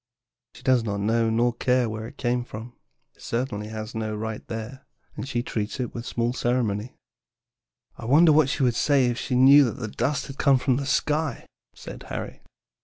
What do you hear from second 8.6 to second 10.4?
would say if she knew that the dust had